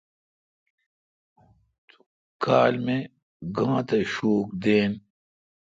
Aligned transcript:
تو 1.87 1.97
کھال 2.43 2.73
می 2.85 2.97
گانتھ 3.55 3.93
شوک 4.13 4.47
دین۔ 4.63 4.91